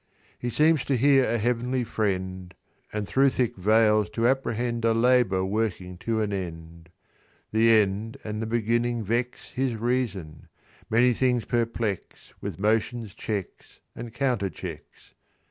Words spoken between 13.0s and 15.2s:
checks, and counterchecks.